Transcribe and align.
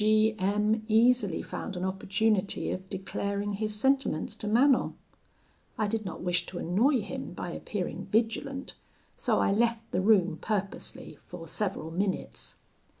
G 0.01 0.33
M 0.39 0.83
easily 0.87 1.43
found 1.43 1.75
an 1.75 1.85
opportunity 1.85 2.71
of 2.71 2.89
declaring 2.89 3.53
his 3.53 3.75
sentiments 3.79 4.35
to 4.37 4.47
Manon. 4.47 4.95
I 5.77 5.87
did 5.87 6.05
not 6.05 6.21
wish 6.21 6.47
to 6.47 6.57
annoy 6.57 7.01
him 7.01 7.33
by 7.33 7.51
appearing 7.51 8.05
vigilant, 8.07 8.73
so 9.15 9.37
I 9.37 9.51
left 9.51 9.91
the 9.91 10.01
room 10.01 10.39
purposely 10.41 11.19
for 11.27 11.47
several 11.47 11.91
minutes. 11.91 12.55